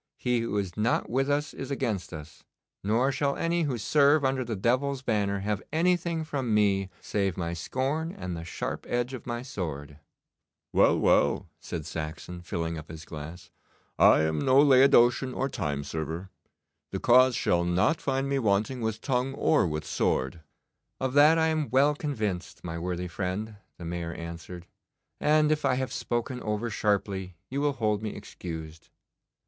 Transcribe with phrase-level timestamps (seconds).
[0.17, 2.43] He who is not with us is against us,
[2.83, 7.53] nor shall any who serve under the devil's banner have anything from me save my
[7.53, 9.99] scorn and the sharp edge of my sword.'
[10.73, 13.51] 'Well, well,' said Saxon, filling up his glass,
[13.99, 16.31] 'I am no Laodicean or time server.
[16.89, 20.41] The cause shall not find me wanting with tongue or with sword.'
[20.99, 24.65] 'Of that I am well convinced, my worthy friend,' the Mayor answered,
[25.19, 28.89] 'and if I have spoken over sharply you will hold me excused.